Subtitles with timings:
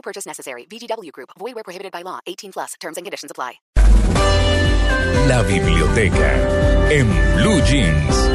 [0.00, 0.64] No purchase necessary.
[0.64, 1.28] VGW Group.
[1.38, 2.20] Void where prohibited by law.
[2.26, 2.74] 18 plus.
[2.80, 3.60] Terms and conditions apply.
[5.28, 7.06] La biblioteca en
[7.36, 8.30] Blue Jeans.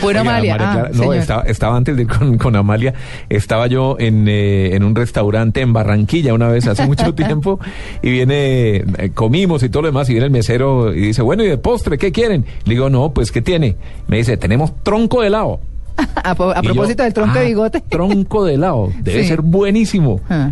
[0.00, 0.56] Bueno, Oiga, Amalia.
[0.56, 2.94] María ah, no, estaba, estaba antes de ir con, con Amalia,
[3.30, 7.58] estaba yo en, eh, en un restaurante en Barranquilla una vez hace mucho tiempo
[8.02, 11.42] y viene, eh, comimos y todo lo demás y viene el mesero y dice, bueno,
[11.42, 12.44] ¿y de postre qué quieren?
[12.64, 13.76] Le digo, no, pues ¿qué tiene?
[14.06, 15.60] Me dice, tenemos tronco de helado.
[16.24, 17.80] A, yo, propósito del tronco de "Ah, bigote.
[17.88, 19.28] Tronco de helado, debe Sí.
[19.28, 20.20] ser buenísimo.
[20.28, 20.50] Ah.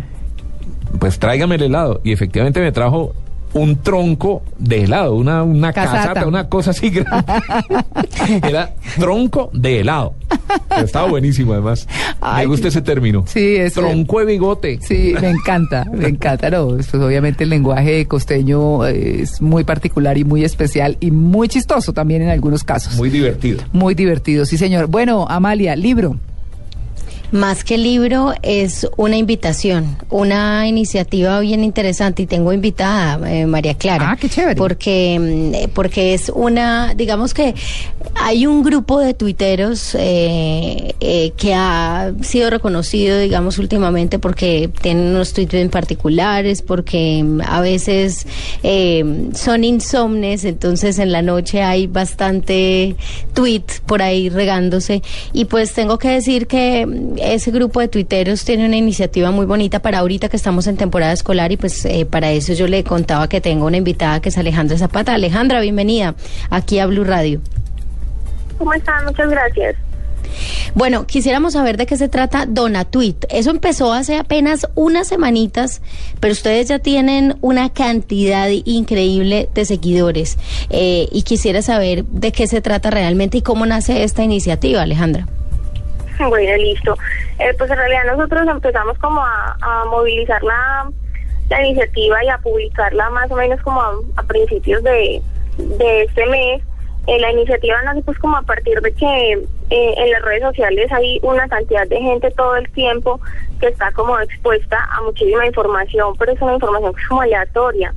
[0.99, 2.01] Pues tráigame el helado.
[2.03, 3.13] Y efectivamente me trajo
[3.53, 5.97] un tronco de helado, una, una Casata.
[6.07, 7.33] casata, una cosa así grande.
[8.47, 10.13] Era tronco de helado.
[10.83, 11.87] Estaba buenísimo además.
[12.21, 13.23] Ay, me gusta ese término.
[13.27, 14.79] Sí, es- Tronco de bigote.
[14.81, 16.49] Sí, me encanta, me encanta.
[16.49, 21.47] No, pues obviamente el lenguaje costeño eh, es muy particular y muy especial y muy
[21.47, 22.95] chistoso también en algunos casos.
[22.95, 23.63] Muy divertido.
[23.71, 24.87] Muy divertido, sí, señor.
[24.87, 26.17] Bueno, Amalia, libro.
[27.33, 33.73] Más que libro es una invitación, una iniciativa bien interesante y tengo invitada eh, María
[33.73, 34.11] Clara.
[34.11, 34.55] Ah, qué chévere.
[34.55, 37.55] Porque mm, porque es una, digamos que
[38.15, 45.07] hay un grupo de tuiteros eh, eh, que ha sido reconocido, digamos últimamente porque tienen
[45.07, 48.27] unos tuits bien particulares, porque mm, a veces
[48.61, 52.95] eh, son insomnes, entonces en la noche hay bastante
[53.33, 55.01] tweet por ahí regándose
[55.33, 59.45] y pues tengo que decir que mm, ese grupo de tuiteros tiene una iniciativa muy
[59.45, 62.83] bonita para ahorita que estamos en temporada escolar y pues eh, para eso yo le
[62.83, 65.13] contaba que tengo una invitada que es Alejandra Zapata.
[65.13, 66.15] Alejandra, bienvenida
[66.49, 67.41] aquí a Blue Radio.
[68.57, 69.05] ¿Cómo están?
[69.05, 69.75] Muchas gracias.
[70.73, 73.25] Bueno, quisiéramos saber de qué se trata Donatweet.
[73.29, 75.81] Eso empezó hace apenas unas semanitas,
[76.19, 80.37] pero ustedes ya tienen una cantidad increíble de seguidores.
[80.69, 85.27] Eh, y quisiera saber de qué se trata realmente y cómo nace esta iniciativa, Alejandra.
[86.29, 86.95] Bueno, listo.
[87.39, 90.89] Eh, pues en realidad nosotros empezamos como a, movilizar la,
[91.49, 95.21] la iniciativa y a publicarla más o menos como a, principios de,
[95.57, 96.61] de este mes.
[97.05, 100.89] Eh, la iniciativa nace pues como a partir de que eh, en las redes sociales
[100.93, 103.19] hay una cantidad de gente todo el tiempo
[103.59, 107.93] que está como expuesta a muchísima información, pero es una información que es como aleatoria.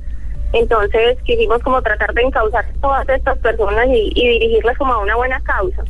[0.51, 5.39] Entonces quisimos como tratar de encauzar todas estas personas y dirigirlas como a una buena
[5.41, 5.83] causa.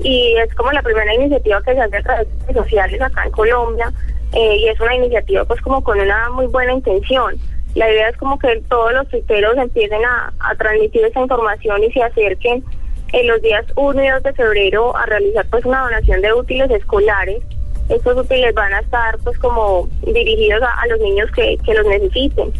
[0.00, 3.24] Y es como la primera iniciativa que se hace a través de redes sociales acá
[3.24, 3.92] en Colombia
[4.32, 7.36] eh, y es una iniciativa pues como con una muy buena intención.
[7.74, 11.92] La idea es como que todos los tuiteros empiecen a, a transmitir esa información y
[11.92, 12.64] se acerquen
[13.12, 16.70] en los días 1 y 2 de febrero a realizar pues una donación de útiles
[16.70, 17.42] escolares.
[17.88, 21.86] Estos útiles van a estar pues como dirigidos a, a los niños que, que los
[21.86, 22.52] necesiten.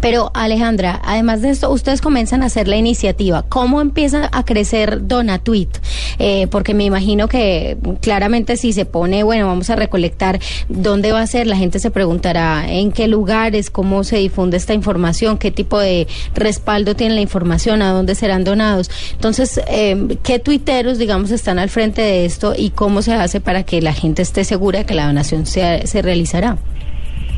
[0.00, 3.42] Pero Alejandra, además de esto, ustedes comienzan a hacer la iniciativa.
[3.42, 5.70] ¿Cómo empieza a crecer Donatweet?
[6.18, 11.20] Eh, porque me imagino que claramente si se pone, bueno, vamos a recolectar, ¿dónde va
[11.20, 11.46] a ser?
[11.46, 16.06] La gente se preguntará en qué lugares, cómo se difunde esta información, qué tipo de
[16.34, 18.90] respaldo tiene la información, a dónde serán donados.
[19.12, 23.62] Entonces, eh, ¿qué tuiteros, digamos, están al frente de esto y cómo se hace para
[23.62, 26.58] que la gente esté segura de que la donación se, se realizará?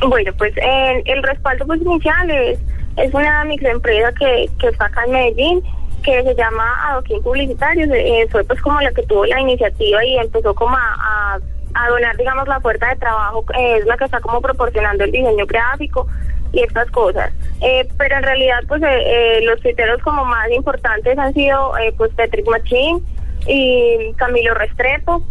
[0.06, 2.58] Bueno, pues el respaldo pues inicial es,
[2.96, 5.62] es una microempresa que, que está acá en Medellín,
[6.02, 10.16] que se llama Adoquín Publicitarios, eh, fue pues como la que tuvo la iniciativa y
[10.16, 11.38] empezó como a,
[11.74, 15.10] a, donar, digamos, la puerta de trabajo, eh, es la que está como proporcionando el
[15.10, 16.06] diseño gráfico
[16.52, 17.32] y estas cosas.
[17.60, 22.12] Eh, pero en realidad pues eh, eh, los tuiteros como más importantes han sido pues
[22.14, 23.04] Patrick Machín
[23.46, 25.22] y Camilo Restrepo,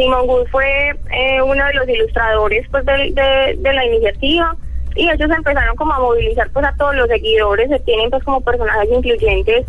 [0.00, 4.56] Simón Wood fue eh, uno de los ilustradores pues de, la iniciativa
[4.96, 8.40] y ellos empezaron como a movilizar pues a todos los seguidores, se tienen pues como
[8.40, 9.66] personajes influyentes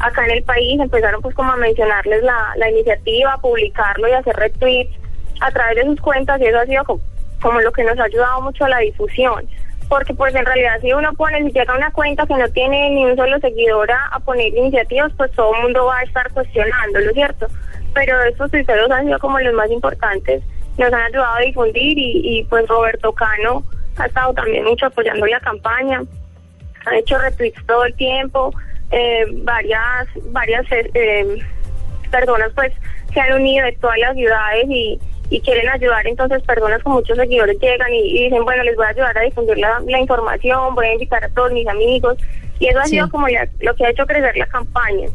[0.00, 4.34] acá en el país, empezaron pues como a mencionarles la, iniciativa, a publicarlo y hacer
[4.36, 4.96] retweets
[5.40, 7.00] a través de sus cuentas y eso ha sido como,
[7.42, 9.46] como lo que nos ha ayudado mucho a la difusión
[9.88, 12.90] porque pues en realidad si uno pone, si llega a una cuenta que no tiene
[12.90, 17.12] ni un solo seguidor a, poner iniciativas, pues todo el mundo va a estar cuestionándolo,
[17.12, 17.46] ¿cierto?
[17.94, 20.42] pero estos tuiteros han sido como los más importantes,
[20.76, 23.62] nos han ayudado a difundir y, y pues Roberto Cano
[23.96, 26.02] ha estado también mucho apoyando la campaña,
[26.86, 28.52] ha hecho retweets todo el tiempo,
[28.90, 31.38] eh, varias varias eh,
[32.10, 32.72] personas pues
[33.12, 35.00] se han unido de todas las ciudades y,
[35.34, 38.86] y quieren ayudar, entonces personas con muchos seguidores llegan y, y dicen, bueno, les voy
[38.86, 42.16] a ayudar a difundir la, la información, voy a invitar a todos mis amigos,
[42.60, 42.90] y eso ha Sí.
[42.90, 45.08] sido como la- lo que ha hecho crecer la campaña.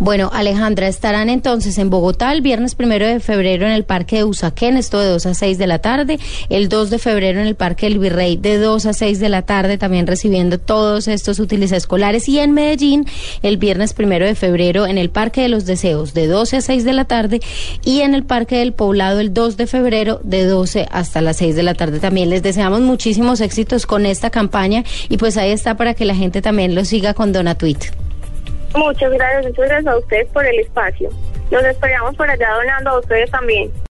[0.00, 4.24] Bueno, Alejandra, estarán entonces en Bogotá el viernes primero de febrero en el Parque de
[4.24, 6.18] Usaquén, esto de 2 a 6 de la tarde,
[6.48, 9.42] el 2 de febrero en el Parque del Virrey de 2 a 6 de la
[9.42, 13.06] tarde, también recibiendo todos estos útiles escolares, y en Medellín
[13.42, 16.84] el viernes primero de febrero en el Parque de los Deseos de 12 a 6
[16.84, 17.40] de la tarde,
[17.84, 21.54] y en el Parque del Poblado el 2 de febrero de 12 hasta las 6
[21.54, 22.00] de la tarde.
[22.00, 26.16] También les deseamos muchísimos éxitos con esta campaña, y pues ahí está para que la
[26.16, 27.92] gente también lo siga con Donatweet.
[28.74, 31.10] Muchas gracias, muchas gracias a ustedes por el espacio.
[31.50, 33.70] Los esperamos por allá donando a ustedes también.